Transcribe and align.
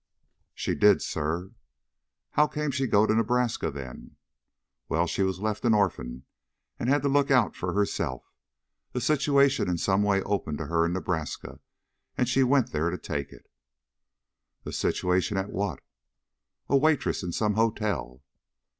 "She 0.55 0.73
did, 0.73 1.03
sir." 1.03 1.51
"How 2.31 2.47
came 2.47 2.71
she 2.71 2.85
to 2.85 2.91
go 2.91 3.05
to 3.05 3.13
Nebraska 3.13 3.69
then?" 3.69 4.15
"Well, 4.89 5.05
she 5.05 5.21
was 5.21 5.37
left 5.39 5.63
an 5.63 5.75
orphan 5.75 6.23
and 6.79 6.89
had 6.89 7.03
to 7.03 7.07
look 7.07 7.29
out 7.29 7.55
for 7.55 7.73
herself. 7.73 8.31
A 8.95 8.99
situation 8.99 9.69
in 9.69 9.77
some 9.77 10.01
way 10.01 10.23
opened 10.23 10.57
to 10.57 10.65
her 10.65 10.87
in 10.87 10.93
Nebraska, 10.93 11.59
and 12.17 12.27
she 12.27 12.41
went 12.41 12.71
there 12.71 12.89
to 12.89 12.97
take 12.97 13.31
it." 13.31 13.45
"A 14.65 14.71
situation 14.71 15.37
at 15.37 15.51
what?" 15.51 15.83
"As 16.67 16.79
waitress 16.79 17.21
in 17.21 17.31
some 17.31 17.53
hotel." 17.53 18.23